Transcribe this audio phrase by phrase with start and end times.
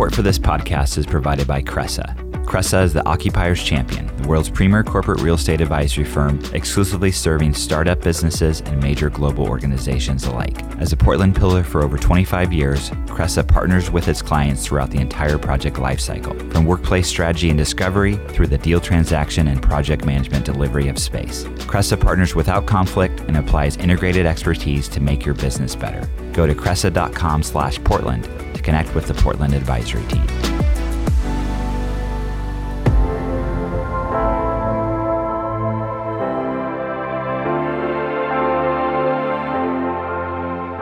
[0.00, 2.16] Support for this podcast is provided by Cressa.
[2.46, 7.52] Cressa is the Occupier's Champion, the world's premier corporate real estate advisory firm, exclusively serving
[7.52, 10.58] startup businesses and major global organizations alike.
[10.80, 15.00] As a Portland pillar for over 25 years, Cressa partners with its clients throughout the
[15.00, 20.46] entire project lifecycle, from workplace strategy and discovery through the deal transaction and project management
[20.46, 21.44] delivery of space.
[21.68, 26.08] Cressa partners without conflict and applies integrated expertise to make your business better.
[26.32, 28.24] Go to cressa.com slash Portland
[28.54, 30.26] to connect with the Portland advisory team.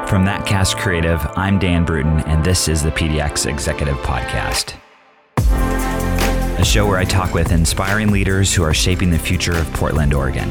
[0.09, 4.75] From That Cast Creative, I'm Dan Bruton, and this is the PDX Executive Podcast.
[5.37, 10.15] A show where I talk with inspiring leaders who are shaping the future of Portland,
[10.15, 10.51] Oregon.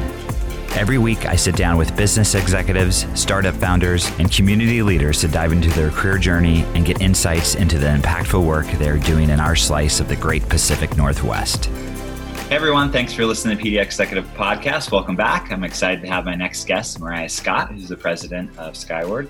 [0.78, 5.50] Every week, I sit down with business executives, startup founders, and community leaders to dive
[5.50, 9.56] into their career journey and get insights into the impactful work they're doing in our
[9.56, 11.64] slice of the great Pacific Northwest.
[11.64, 14.92] Hey everyone, thanks for listening to the PDX Executive Podcast.
[14.92, 15.50] Welcome back.
[15.50, 19.28] I'm excited to have my next guest, Mariah Scott, who's the president of Skyward.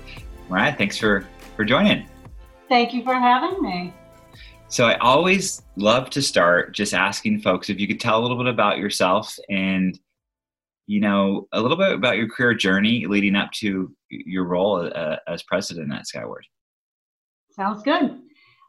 [0.49, 2.07] Mariah, thanks for, for joining.
[2.67, 3.91] Thank you for having me.
[4.67, 8.37] So I always love to start just asking folks if you could tell a little
[8.37, 9.99] bit about yourself and
[10.89, 15.17] you know a little bit about your career journey leading up to your role uh,
[15.27, 16.43] as president at Skyward.
[17.51, 18.19] Sounds good.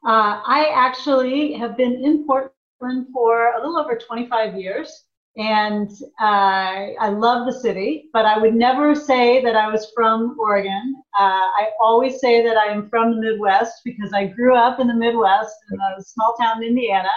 [0.06, 5.04] Uh, I actually have been in Portland for a little over 25 years.
[5.36, 10.36] And uh, I love the city, but I would never say that I was from
[10.38, 10.96] Oregon.
[11.18, 14.88] Uh, I always say that I am from the Midwest because I grew up in
[14.88, 17.08] the Midwest in a small town in Indiana.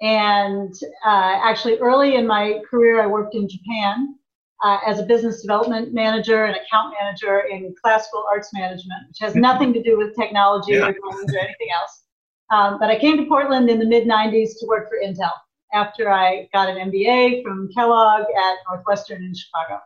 [0.00, 0.74] And
[1.06, 4.16] uh, actually, early in my career, I worked in Japan
[4.62, 9.34] uh, as a business development manager and account manager in classical arts management, which has
[9.34, 10.80] nothing to do with technology yeah.
[10.80, 12.02] or anything else.
[12.50, 15.32] Um, but I came to Portland in the mid 90s to work for Intel
[15.72, 19.80] after I got an MBA from Kellogg at Northwestern in Chicago.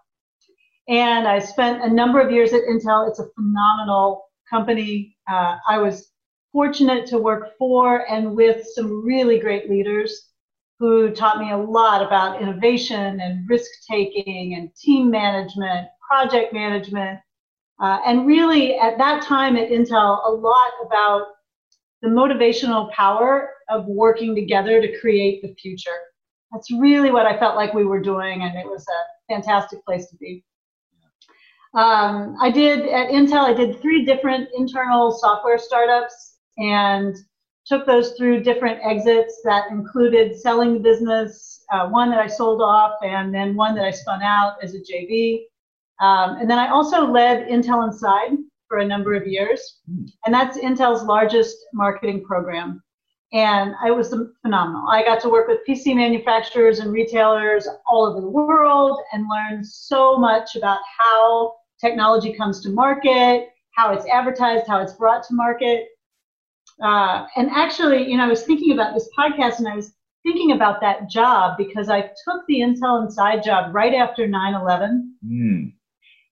[0.88, 3.08] And I spent a number of years at Intel.
[3.08, 5.16] It's a phenomenal company.
[5.30, 6.10] Uh, I was
[6.52, 10.30] fortunate to work for and with some really great leaders
[10.78, 17.20] who taught me a lot about innovation and risk taking and team management, project management,
[17.82, 21.26] uh, and really at that time at Intel, a lot about
[22.02, 25.98] the motivational power of working together to create the future.
[26.50, 30.08] That's really what I felt like we were doing, and it was a fantastic place
[30.08, 30.42] to be.
[31.74, 36.29] Um, I did at Intel, I did three different internal software startups
[36.60, 37.16] and
[37.66, 42.62] took those through different exits that included selling the business, uh, one that I sold
[42.62, 45.42] off, and then one that I spun out as a JV.
[46.00, 48.38] Um, and then I also led Intel Inside,
[48.70, 49.80] for a number of years.
[49.86, 50.04] Hmm.
[50.24, 52.82] And that's Intel's largest marketing program.
[53.32, 54.88] And it was phenomenal.
[54.88, 59.62] I got to work with PC manufacturers and retailers all over the world and learn
[59.62, 65.34] so much about how technology comes to market, how it's advertised, how it's brought to
[65.34, 65.86] market.
[66.82, 69.92] Uh, and actually, you know, I was thinking about this podcast and I was
[70.22, 75.16] thinking about that job because I took the Intel Inside job right after 9 11.
[75.26, 75.72] Mm.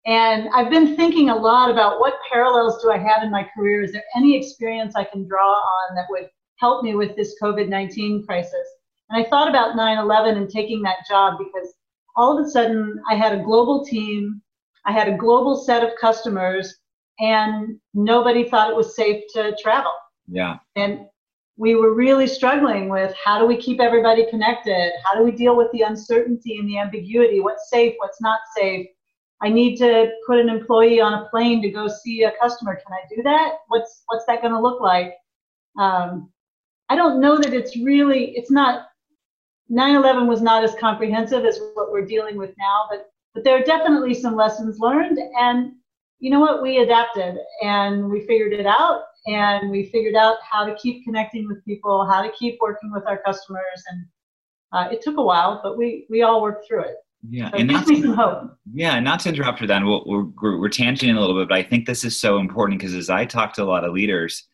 [0.07, 3.83] And I've been thinking a lot about what parallels do I have in my career?
[3.83, 7.69] Is there any experience I can draw on that would help me with this COVID
[7.69, 8.67] 19 crisis?
[9.11, 11.75] And I thought about 9 11 and taking that job because
[12.17, 14.41] all of a sudden I had a global team,
[14.87, 16.75] I had a global set of customers,
[17.21, 19.93] and nobody thought it was safe to travel.
[20.31, 20.57] Yeah.
[20.77, 21.07] And
[21.57, 24.93] we were really struggling with how do we keep everybody connected?
[25.05, 27.41] How do we deal with the uncertainty and the ambiguity?
[27.41, 27.95] What's safe?
[27.99, 28.87] What's not safe?
[29.41, 32.77] I need to put an employee on a plane to go see a customer.
[32.77, 33.59] Can I do that?
[33.69, 35.15] What's what's that going to look like?
[35.79, 36.31] Um,
[36.89, 38.37] I don't know that it's really.
[38.37, 38.87] It's not.
[39.71, 43.63] 9/11 was not as comprehensive as what we're dealing with now, but but there are
[43.63, 45.19] definitely some lessons learned.
[45.39, 45.73] And
[46.21, 46.63] you know what?
[46.63, 51.47] We adapted and we figured it out, and we figured out how to keep connecting
[51.47, 54.07] with people, how to keep working with our customers, and
[54.73, 56.97] uh, it took a while, but we we all worked through it.
[57.29, 58.57] Yeah, so and not to, some hope.
[58.73, 61.59] Yeah, not to interrupt you then, we'll, we're, we're, we're tangenting a little bit, but
[61.59, 64.45] I think this is so important because as I talk to a lot of leaders,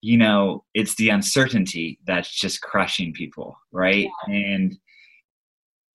[0.00, 4.08] you know, it's the uncertainty that's just crushing people, right?
[4.28, 4.34] Yeah.
[4.34, 4.76] And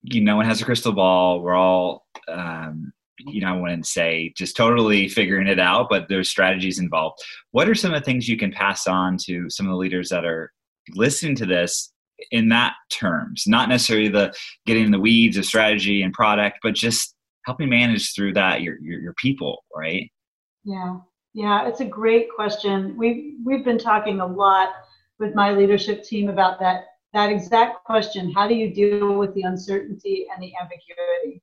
[0.03, 1.41] you know, no one has a crystal ball.
[1.41, 6.29] We're all, um, you know, I wouldn't say just totally figuring it out, but there's
[6.29, 7.19] strategies involved.
[7.51, 10.09] What are some of the things you can pass on to some of the leaders
[10.09, 10.51] that are
[10.95, 11.91] listening to this
[12.31, 14.33] in that terms, not necessarily the
[14.65, 18.79] getting in the weeds of strategy and product, but just helping manage through that your,
[18.81, 20.11] your, your people, right?
[20.63, 20.97] Yeah.
[21.33, 22.97] Yeah, it's a great question.
[22.97, 24.69] We've we've been talking a lot
[25.19, 29.43] with my leadership team about that that exact question how do you deal with the
[29.43, 31.41] uncertainty and the ambiguity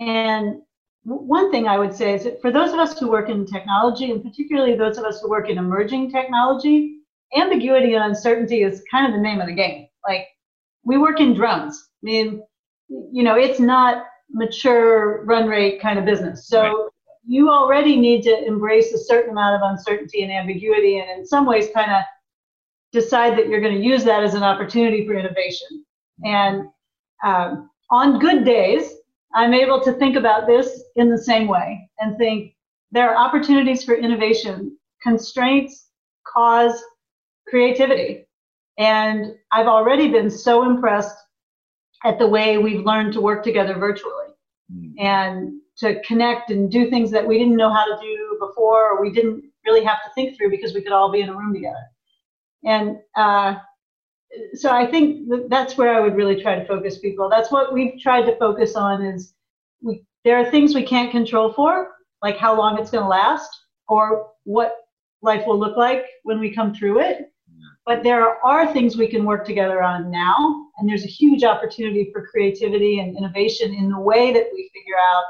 [0.00, 0.62] and
[1.06, 4.10] one thing i would say is that for those of us who work in technology
[4.10, 6.98] and particularly those of us who work in emerging technology
[7.36, 10.26] ambiguity and uncertainty is kind of the name of the game like
[10.84, 12.42] we work in drones i mean
[12.88, 16.90] you know it's not mature run rate kind of business so right.
[17.26, 21.46] you already need to embrace a certain amount of uncertainty and ambiguity and in some
[21.46, 22.02] ways kind of
[22.96, 25.84] decide that you're going to use that as an opportunity for innovation.
[26.24, 26.68] And
[27.24, 28.94] um, on good days,
[29.36, 32.54] I'm able to think about this in the same way and think
[32.90, 34.76] there are opportunities for innovation.
[35.02, 35.90] Constraints
[36.26, 36.82] cause
[37.46, 38.26] creativity.
[38.78, 41.16] And I've already been so impressed
[42.04, 44.28] at the way we've learned to work together virtually
[44.74, 44.92] mm.
[44.98, 49.02] and to connect and do things that we didn't know how to do before or
[49.02, 51.52] we didn't really have to think through because we could all be in a room
[51.52, 51.84] together.
[52.64, 53.56] And uh,
[54.54, 57.28] so I think that's where I would really try to focus people.
[57.28, 59.34] That's what we've tried to focus on is
[59.82, 61.92] we, there are things we can't control for,
[62.22, 63.48] like how long it's going to last
[63.88, 64.76] or what
[65.22, 67.32] life will look like when we come through it.
[67.84, 72.10] But there are things we can work together on now, and there's a huge opportunity
[72.12, 75.24] for creativity and innovation in the way that we figure out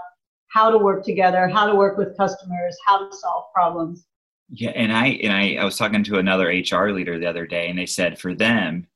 [0.48, 4.06] how to work together, how to work with customers, how to solve problems.
[4.48, 7.68] Yeah, and I and I, I was talking to another HR leader the other day,
[7.68, 8.86] and they said for them,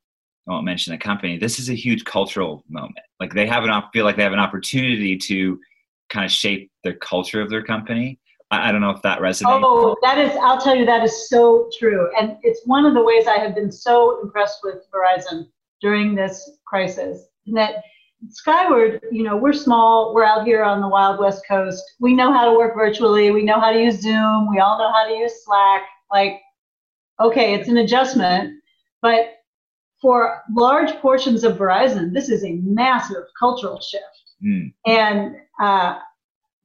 [0.49, 1.39] I won't mention the company.
[1.39, 2.99] This is a huge cultural moment.
[3.19, 5.61] Like they have an feel like they have an opportunity to
[6.09, 8.19] kind of shape the culture of their company.
[8.51, 9.61] I, I don't know if that resonates.
[9.63, 10.37] Oh, that is.
[10.43, 13.55] I'll tell you, that is so true, and it's one of the ways I have
[13.55, 15.47] been so impressed with Verizon
[15.81, 17.27] during this crisis.
[17.47, 17.83] That
[18.29, 20.15] Skyward, you know, we're small.
[20.15, 21.83] We're out here on the Wild West Coast.
[22.01, 23.31] We know how to work virtually.
[23.31, 24.51] We know how to use Zoom.
[24.51, 25.83] We all know how to use Slack.
[26.11, 26.41] Like,
[27.21, 28.61] okay, it's an adjustment.
[29.01, 29.40] But
[30.01, 34.05] for large portions of Verizon, this is a massive cultural shift.
[34.45, 34.73] Mm.
[34.87, 35.99] And uh,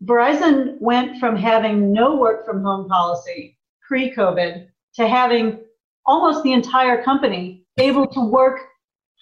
[0.04, 5.60] Verizon went from having no work from home policy pre COVID to having
[6.06, 8.60] almost the entire company able to work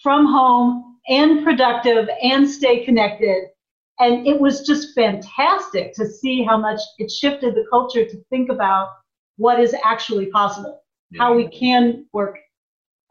[0.02, 3.46] from home and productive and stay connected.
[4.00, 8.50] And it was just fantastic to see how much it shifted the culture to think
[8.50, 8.90] about
[9.38, 10.82] what is actually possible,
[11.18, 12.38] how we can work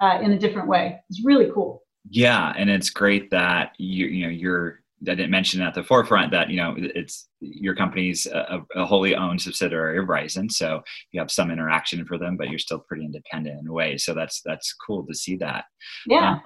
[0.02, 1.00] uh, in a different way.
[1.08, 1.82] It's really cool.
[2.10, 6.30] Yeah, and it's great that you you know you're I didn't mention at the forefront
[6.32, 10.82] that you know it's your company's a, a, wholly owned subsidiary of Verizon, so
[11.12, 13.96] you have some interaction for them, but you're still pretty independent in a way.
[13.96, 15.64] So that's that's cool to see that.
[16.06, 16.32] Yeah.
[16.32, 16.42] Um,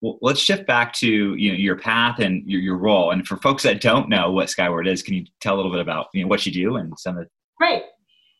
[0.00, 3.10] well, let's shift back to you know your path and your, your role.
[3.10, 5.80] And for folks that don't know what Skyward is, can you tell a little bit
[5.80, 7.82] about you know what you do and some of the Great.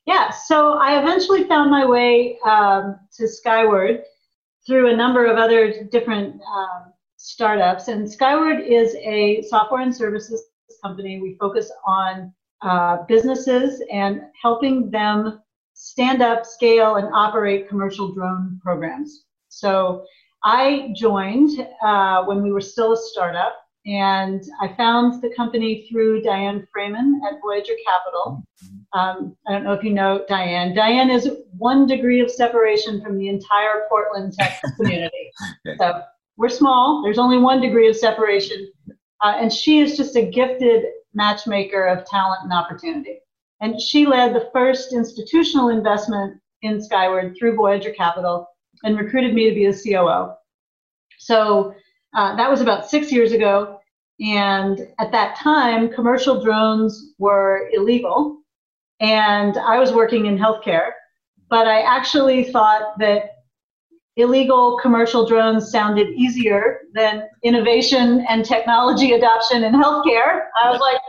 [0.07, 0.31] Yeah.
[0.31, 4.03] So I eventually found my way um, to Skyward
[4.69, 7.89] through a number of other different um, startups.
[7.89, 10.45] And Skyward is a software and services
[10.85, 11.21] company.
[11.21, 15.41] We focus on uh, businesses and helping them
[15.73, 19.25] stand up, scale, and operate commercial drone programs.
[19.49, 20.05] So
[20.45, 23.57] I joined uh, when we were still a startup,
[23.89, 28.45] and I found the company through Diane Fraiman at Voyager Capital.
[28.93, 30.75] Um, I don't know if you know Diane.
[30.75, 35.31] Diane is one degree of separation from the entire Portland tech community.
[35.79, 36.03] So
[36.37, 37.03] we're small.
[37.03, 38.71] There's only one degree of separation,
[39.23, 40.85] uh, and she is just a gifted
[41.15, 43.19] matchmaker of talent and opportunity.
[43.61, 48.49] And she led the first institutional investment in Skyward through Voyager Capital
[48.83, 50.35] and recruited me to be the COO.
[51.19, 51.75] So
[52.15, 53.78] uh, that was about six years ago.
[54.21, 58.41] And at that time, commercial drones were illegal.
[59.01, 60.91] And I was working in healthcare.
[61.49, 63.31] But I actually thought that
[64.17, 70.47] illegal commercial drones sounded easier than innovation and technology adoption in healthcare.
[70.63, 71.01] I was like,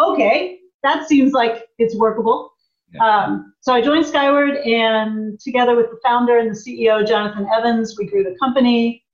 [0.00, 2.52] okay, that seems like it's workable.
[3.00, 7.96] Um, so I joined Skyward, and together with the founder and the CEO, Jonathan Evans,
[7.98, 9.04] we grew the company.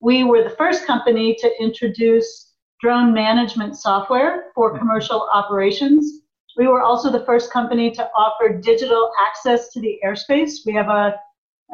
[0.00, 4.78] We were the first company to introduce drone management software for mm-hmm.
[4.78, 6.20] commercial operations.
[6.56, 10.58] We were also the first company to offer digital access to the airspace.
[10.64, 11.14] We have a,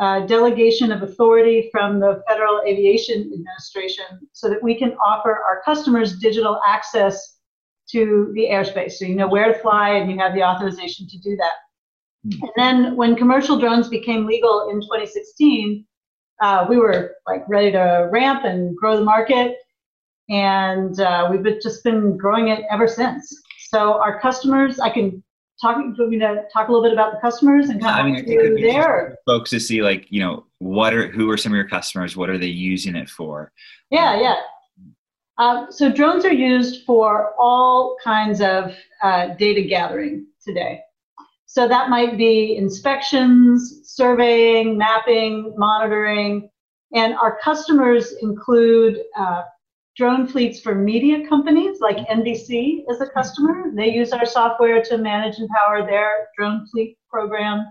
[0.00, 5.60] a delegation of authority from the Federal Aviation Administration so that we can offer our
[5.64, 7.36] customers digital access
[7.90, 8.92] to the airspace.
[8.92, 11.52] So you know where to fly and you have the authorization to do that.
[12.26, 12.42] Mm-hmm.
[12.42, 15.84] And then when commercial drones became legal in 2016,
[16.40, 19.56] uh, we were like ready to ramp and grow the market.
[20.30, 23.34] And uh, we've just been growing it ever since.
[23.68, 25.22] So our customers, I can
[25.60, 28.06] talking to me to talk a little bit about the customers and Yeah, I kind
[28.06, 29.16] mean, of I think it'd be there.
[29.26, 32.16] folks to see like you know what are who are some of your customers?
[32.16, 33.52] What are they using it for?
[33.90, 34.36] Yeah, yeah.
[35.38, 40.80] Um, so drones are used for all kinds of uh, data gathering today.
[41.46, 46.48] So that might be inspections, surveying, mapping, monitoring,
[46.94, 49.42] and our customers include uh,
[50.00, 53.70] drone fleets for media companies like NBC is a customer.
[53.74, 57.66] They use our software to manage and power their drone fleet program.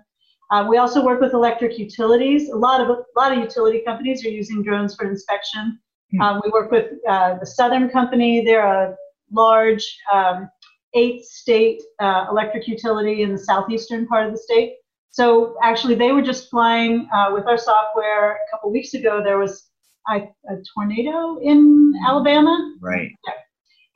[0.51, 2.49] Uh, we also work with electric utilities.
[2.49, 5.79] A lot of a lot of utility companies are using drones for inspection.
[6.21, 8.45] Um, we work with uh, the Southern Company.
[8.45, 8.95] They're a
[9.31, 10.49] large um,
[10.93, 14.75] eight-state uh, electric utility in the southeastern part of the state.
[15.09, 19.23] So actually, they were just flying uh, with our software a couple weeks ago.
[19.23, 19.68] There was
[20.09, 20.15] a,
[20.51, 23.11] a tornado in Alabama, Right.
[23.27, 23.33] Yeah.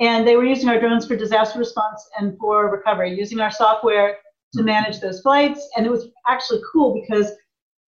[0.08, 4.18] and they were using our drones for disaster response and for recovery, using our software
[4.54, 5.68] to manage those flights.
[5.76, 7.32] And it was actually cool because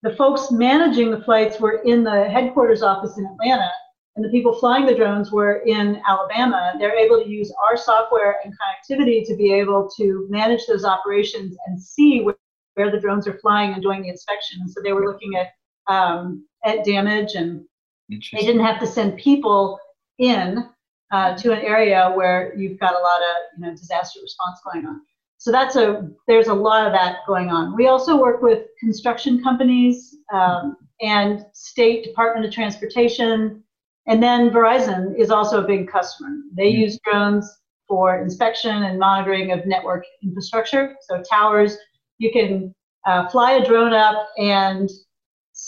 [0.02, 3.70] the folks managing the flights were in the headquarters office in Atlanta,
[4.16, 6.74] and the people flying the drones were in Alabama.
[6.78, 11.56] They're able to use our software and connectivity to be able to manage those operations
[11.66, 12.34] and see where,
[12.74, 14.58] where the drones are flying and doing the inspection.
[14.60, 15.48] And so they were looking at
[15.92, 17.64] um, at damage and
[18.08, 19.78] they didn't have to send people
[20.18, 20.64] in
[21.10, 24.86] uh, to an area where you've got a lot of you know disaster response going
[24.86, 25.00] on.
[25.38, 27.76] So that's a there's a lot of that going on.
[27.76, 33.62] We also work with construction companies um, and state Department of Transportation,
[34.06, 36.30] and then Verizon is also a big customer.
[36.56, 36.78] They Mhm.
[36.78, 37.48] use drones
[37.86, 40.94] for inspection and monitoring of network infrastructure.
[41.02, 41.78] So towers,
[42.18, 42.74] you can
[43.06, 44.90] uh, fly a drone up and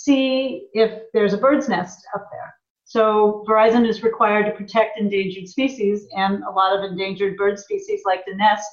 [0.05, 2.55] see if there's a bird's nest up there.
[2.85, 8.03] So Verizon is required to protect endangered species, and a lot of endangered bird species
[8.05, 8.71] like to nest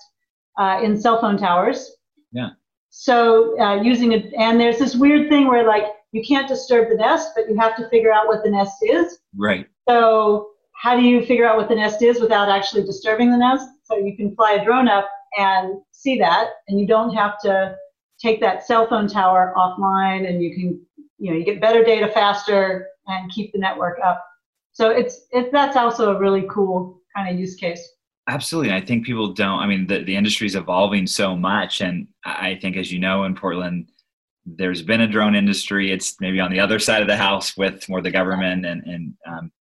[0.58, 1.96] uh, in cell phone towers.
[2.32, 2.50] Yeah.
[2.90, 6.96] So uh, using it, and there's this weird thing where like you can't disturb the
[6.96, 9.20] nest, but you have to figure out what the nest is.
[9.36, 9.68] Right.
[9.88, 13.68] So how do you figure out what the nest is without actually disturbing the nest?
[13.84, 17.76] So you can fly a drone up and see that, and you don't have to
[18.20, 20.82] take that cell phone tower offline, and you can,
[21.18, 24.24] you know, you get better data faster and keep the network up.
[24.74, 27.88] So it's it, that's also a really cool kind of use case.
[28.30, 28.74] Absolutely.
[28.74, 31.82] I think people don't, I mean, the, the industry is evolving so much.
[31.82, 33.90] And I think, as you know, in Portland,
[34.46, 35.92] there's been a drone industry.
[35.92, 39.14] It's maybe on the other side of the house with more the government and, and
[39.26, 39.52] um,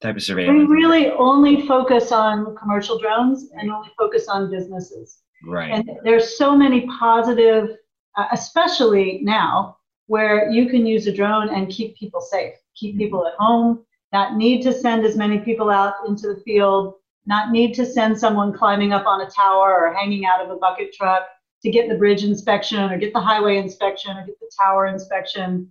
[0.00, 5.18] type of We really only focus on commercial drones and only focus on businesses.
[5.44, 5.72] Right.
[5.72, 7.76] And there's so many positive,
[8.16, 13.26] uh, especially now, where you can use a drone and keep people safe, keep people
[13.26, 16.94] at home, not need to send as many people out into the field,
[17.26, 20.56] not need to send someone climbing up on a tower or hanging out of a
[20.56, 21.22] bucket truck
[21.62, 25.70] to get the bridge inspection or get the highway inspection or get the tower inspection.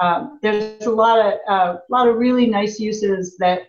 [0.00, 3.68] Um, there's a lot of uh, lot of really nice uses that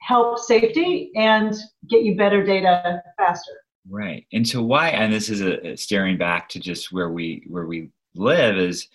[0.00, 1.54] help safety and
[1.88, 3.52] get you better data faster.
[3.88, 4.26] Right.
[4.32, 7.66] And so why, and this is a, a staring back to just where we, where
[7.66, 8.88] we live is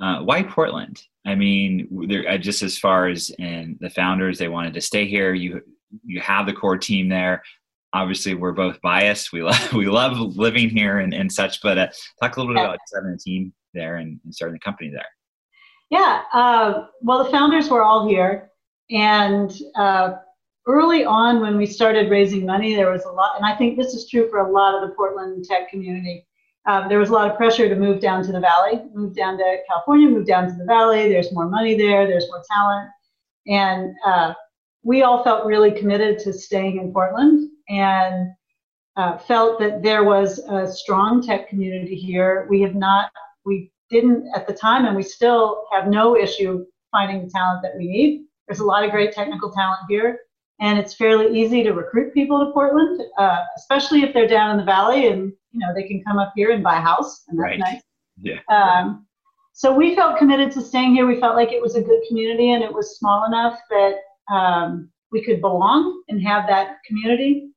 [0.00, 1.02] uh, why Portland?
[1.26, 5.06] I mean, there, uh, just as far as in the founders, they wanted to stay
[5.06, 5.34] here.
[5.34, 5.60] You,
[6.04, 7.42] you have the core team there.
[7.92, 9.32] Obviously, we're both biased.
[9.32, 11.60] We love we love living here and, and such.
[11.60, 11.88] But uh,
[12.20, 15.06] talk a little bit about starting a team there and, and starting the company there.
[15.90, 18.50] Yeah, uh, well, the founders were all here,
[18.90, 20.14] and uh,
[20.66, 23.92] early on when we started raising money, there was a lot, and I think this
[23.92, 26.26] is true for a lot of the Portland tech community.
[26.66, 29.38] Um, there was a lot of pressure to move down to the valley, move down
[29.38, 31.08] to California, move down to the valley.
[31.08, 32.90] There's more money there, there's more talent,
[33.46, 34.34] and uh,
[34.82, 38.30] we all felt really committed to staying in Portland and
[38.96, 42.46] uh, felt that there was a strong tech community here.
[42.50, 43.10] We have not,
[43.44, 47.76] we didn't at the time, and we still have no issue finding the talent that
[47.76, 48.24] we need.
[48.46, 50.18] There's a lot of great technical talent here,
[50.60, 54.56] and it's fairly easy to recruit people to Portland, uh, especially if they're down in
[54.58, 57.38] the valley and you know they can come up here and buy a house, and
[57.38, 57.58] that's Right.
[57.58, 57.82] nice.
[58.22, 58.38] Yeah.
[58.48, 59.06] Um,
[59.52, 61.06] so we felt committed to staying here.
[61.06, 63.94] We felt like it was a good community and it was small enough that
[64.32, 67.50] um, we could belong and have that community.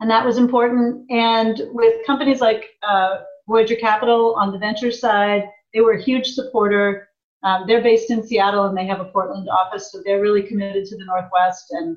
[0.00, 1.08] And that was important.
[1.10, 3.18] And with companies like uh,
[3.48, 7.08] Voyager Capital on the venture side, they were a huge supporter.
[7.44, 10.84] Um, they're based in Seattle and they have a Portland office, so they're really committed
[10.86, 11.66] to the Northwest.
[11.70, 11.96] And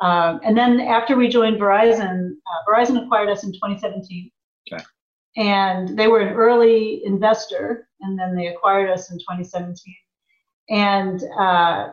[0.00, 4.30] um, and then after we joined Verizon, uh, Verizon acquired us in 2017.
[4.72, 4.84] Okay.
[5.36, 9.94] And they were an early investor, and then they acquired us in 2017.
[10.70, 11.92] And uh,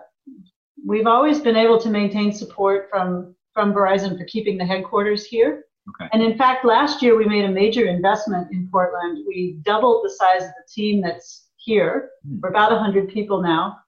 [0.86, 5.64] we've always been able to maintain support from from Verizon for keeping the headquarters here.
[5.90, 6.10] Okay.
[6.12, 9.24] And in fact, last year we made a major investment in Portland.
[9.28, 12.12] We doubled the size of the team that's here.
[12.26, 12.40] Hmm.
[12.42, 13.80] We're about 100 people now.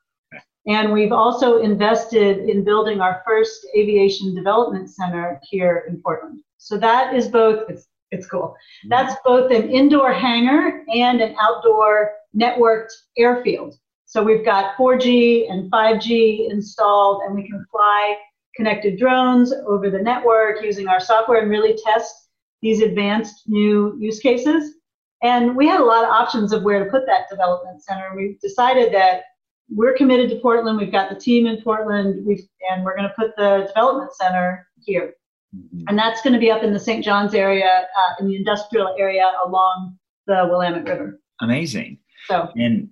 [0.68, 6.42] And we've also invested in building our first aviation development center here in Portland.
[6.58, 8.54] So that is both, it's, it's cool.
[8.90, 13.76] That's both an indoor hangar and an outdoor networked airfield.
[14.06, 18.18] So we've got 4G and 5G installed, and we can fly
[18.56, 22.30] connected drones over the network using our software and really test
[22.62, 24.77] these advanced new use cases.
[25.24, 28.12] And we had a lot of options of where to put that development center.
[28.16, 29.24] We decided that
[29.70, 30.78] we're committed to Portland.
[30.78, 34.68] We've got the team in Portland, we've, and we're going to put the development center
[34.80, 35.16] here.
[35.56, 35.86] Mhm.
[35.88, 37.04] And that's going to be up in the St.
[37.04, 39.98] Johns area, uh, in the industrial area along
[40.28, 41.20] the Willamette River.
[41.42, 42.00] Amazing.
[42.28, 42.90] So, And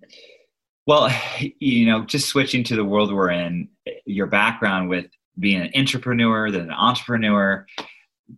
[0.87, 1.09] well,
[1.59, 3.69] you know, just switching to the world we're in,
[4.05, 5.07] your background with
[5.39, 7.65] being an entrepreneur, then an entrepreneur,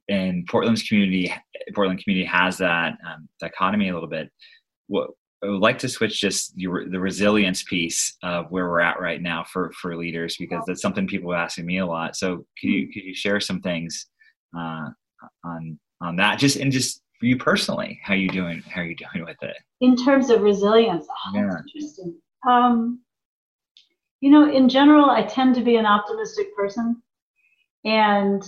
[0.10, 1.34] and Portland's community,
[1.74, 4.30] Portland community has that um, dichotomy a little bit.
[4.88, 5.12] What
[5.44, 9.22] I would like to switch just your, the resilience piece of where we're at right
[9.22, 12.16] now for for leaders because that's something people are asking me a lot.
[12.16, 14.08] So could you could you share some things
[14.58, 14.90] uh,
[15.44, 16.40] on on that?
[16.40, 18.62] Just and just for you personally, how you doing?
[18.68, 19.56] How are you doing with it?
[19.82, 21.50] in terms of resilience, oh, Yeah.
[21.52, 22.16] that's interesting.
[22.48, 23.00] Um,
[24.22, 27.02] you know, in general, I tend to be an optimistic person,
[27.86, 28.42] and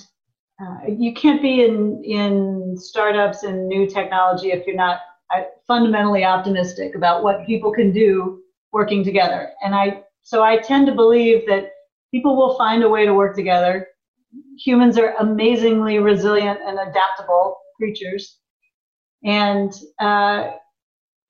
[0.62, 5.00] uh, you can't be in in startups and new technology if you're not
[5.34, 9.52] uh, fundamentally optimistic about what people can do working together.
[9.64, 11.72] And I so I tend to believe that
[12.12, 13.88] people will find a way to work together.
[14.60, 18.40] Humans are amazingly resilient and adaptable creatures,
[19.24, 20.52] and uh,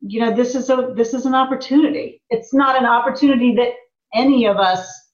[0.01, 3.74] you know this is a this is an opportunity it's not an opportunity that
[4.13, 5.08] any of us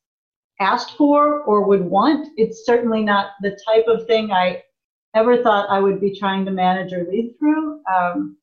[0.60, 2.30] asked for or would want.
[2.38, 4.62] It's certainly not the type of thing i
[5.14, 7.82] ever thought i would be trying to manage or lead through.
[7.94, 8.38] Um,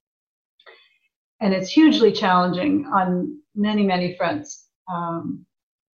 [1.41, 4.69] and it's hugely challenging on many many fronts.
[4.93, 5.45] Um,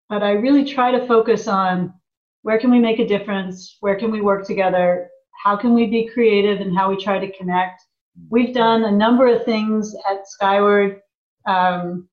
[0.09, 1.93] but i really try to focus on
[2.43, 3.77] where can we make a difference?
[3.81, 5.11] Where can we work together?
[5.43, 7.83] How can we be creative and how we try to connect?
[8.31, 11.01] We've done a number of things at Skyward.
[11.47, 12.09] Um,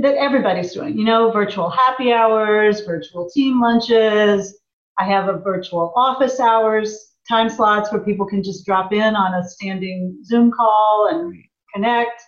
[0.00, 0.96] that everybody's doing.
[0.96, 4.58] You know, virtual happy hours, virtual team lunches.
[4.98, 9.34] I have a virtual office hours time slots where people can just drop in on
[9.34, 11.34] a standing Zoom call and
[11.74, 12.20] connect.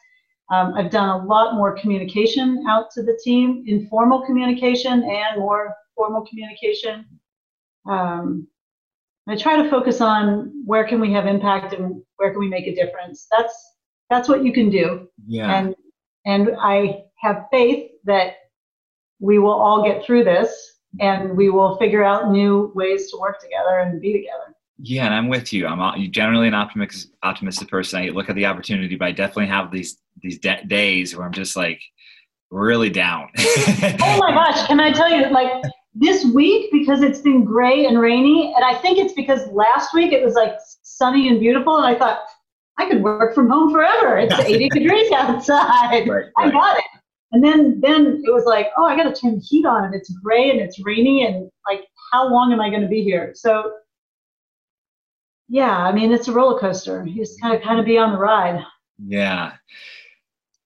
[0.53, 5.75] Um, I've done a lot more communication out to the team, informal communication and more
[5.96, 7.05] formal communication.
[7.88, 8.46] Um,
[9.29, 12.66] I try to focus on where can we have impact and where can we make
[12.66, 13.27] a difference.
[13.31, 13.55] That's
[14.11, 15.59] that's what you can do, Yeah.
[15.59, 15.75] and
[16.24, 18.35] and I have faith that
[19.20, 23.40] we will all get through this and we will figure out new ways to work
[23.40, 24.54] together and be together.
[24.78, 25.66] Yeah, and I'm with you.
[25.66, 28.02] I'm generally an optimistic, optimistic person.
[28.02, 31.32] I look at the opportunity, but I definitely have these these de- days where I'm
[31.32, 31.80] just like
[32.50, 33.28] really down.
[34.04, 37.98] Oh my gosh, can I tell you, like this week, because it's been gray and
[38.00, 41.87] rainy, and I think it's because last week it was like sunny and beautiful, and
[41.87, 42.20] I thought,
[42.78, 44.18] I could work from home forever.
[44.18, 46.08] It's 80 degrees outside.
[46.08, 46.85] Right, I got it.
[47.32, 49.94] And then then it was like, oh, I got to turn the heat on, and
[49.94, 53.32] it's gray and it's rainy, and like, how long am I going to be here?
[53.35, 53.72] So,
[55.48, 57.04] yeah, I mean, it's a roller coaster.
[57.06, 58.62] You just kind of kind of be on the ride.
[58.98, 59.52] Yeah.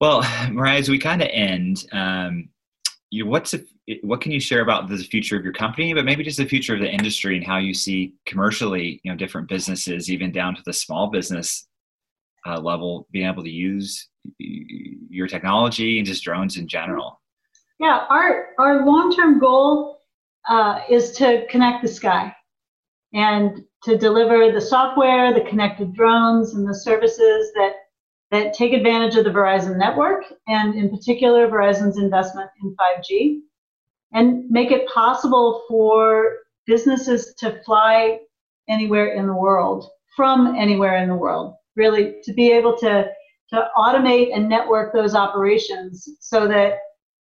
[0.01, 2.49] Well, Mariah, as we kind of end, um,
[3.11, 3.65] you know, what's the,
[4.03, 6.75] what can you share about the future of your company, but maybe just the future
[6.75, 10.63] of the industry and how you see commercially, you know, different businesses, even down to
[10.65, 11.69] the small business
[12.47, 17.21] uh, level, being able to use your technology and just drones in general.
[17.79, 20.01] Yeah, our our long-term goal
[20.49, 22.35] uh, is to connect the sky
[23.13, 27.73] and to deliver the software, the connected drones, and the services that
[28.31, 33.41] that take advantage of the Verizon network, and in particular Verizon's investment in 5G,
[34.13, 38.19] and make it possible for businesses to fly
[38.69, 41.55] anywhere in the world from anywhere in the world.
[41.77, 43.11] Really, to be able to
[43.51, 46.79] to automate and network those operations so that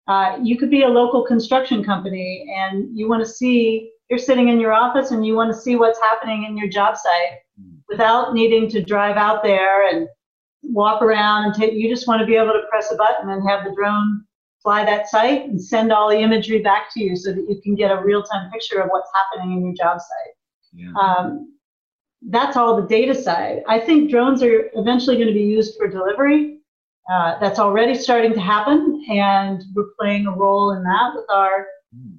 [0.08, 4.48] uh, you could be a local construction company and you want to see, you're sitting
[4.48, 7.38] in your office and you want to see what's happening in your job site
[7.88, 10.08] without needing to drive out there and
[10.62, 13.46] walk around and take, you just want to be able to press a button and
[13.48, 14.24] have the drone
[14.62, 17.74] fly that site and send all the imagery back to you so that you can
[17.74, 20.34] get a real time picture of what's happening in your job site.
[20.72, 20.90] Yeah.
[20.98, 21.54] Um,
[22.30, 23.62] that's all the data side.
[23.68, 26.58] I think drones are eventually going to be used for delivery.
[27.12, 31.66] Uh, that's already starting to happen, and we're playing a role in that with our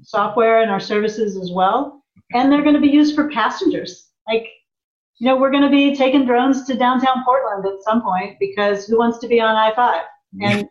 [0.04, 2.04] software and our services as well.
[2.34, 4.12] And they're going to be used for passengers.
[4.28, 4.48] Like
[5.18, 8.86] you know, we're going to be taking drones to downtown Portland at some point because
[8.86, 10.04] who wants to be on I five?
[10.42, 10.68] And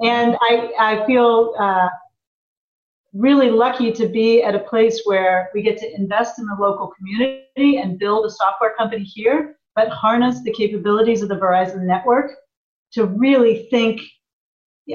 [0.00, 1.88] and I I feel uh,
[3.12, 6.92] really lucky to be at a place where we get to invest in the local
[6.96, 12.32] community and build a software company here, but harness the capabilities of the Verizon network
[12.92, 14.00] to really think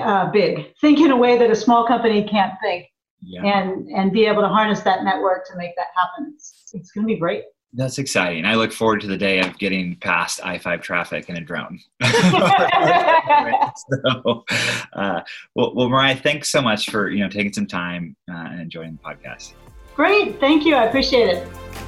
[0.02, 2.88] uh, big, think in a way that a small company can't think,
[3.22, 3.44] yeah.
[3.44, 6.34] and and be able to harness that network to make that happen.
[6.36, 7.44] It's, it's going to be great.
[7.76, 8.46] That's exciting.
[8.46, 11.82] I look forward to the day of getting past I five traffic in a drone.
[12.04, 14.46] so,
[14.94, 15.22] uh,
[15.56, 18.98] well, well, Mariah, thanks so much for you know taking some time uh, and enjoying
[18.98, 19.54] the podcast.
[19.94, 20.76] Great, thank you.
[20.76, 21.48] I appreciate it.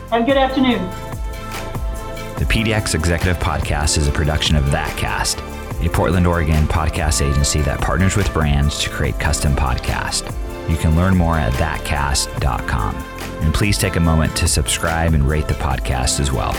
[0.10, 0.86] Have a good afternoon.
[2.38, 7.80] The PDX Executive Podcast is a production of ThatCast, a Portland, Oregon podcast agency that
[7.80, 10.32] partners with brands to create custom podcasts.
[10.70, 12.96] You can learn more at thatcast.com.
[13.42, 16.54] And please take a moment to subscribe and rate the podcast as well.